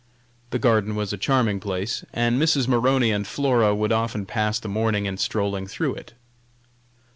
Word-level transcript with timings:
The 0.49 0.57
garden 0.57 0.95
was 0.95 1.13
a 1.13 1.15
charming 1.17 1.59
place, 1.59 2.03
and 2.11 2.41
Mrs. 2.41 2.67
Maroney 2.67 3.11
and 3.11 3.27
Flora 3.27 3.75
would 3.75 3.91
often 3.91 4.25
pass 4.25 4.57
the 4.59 4.67
morning 4.67 5.05
in 5.05 5.17
strolling 5.17 5.67
through 5.67 5.93
it. 5.93 6.13